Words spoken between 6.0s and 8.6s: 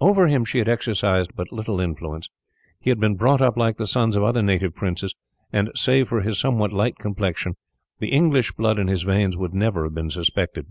for his somewhat light complexion, the English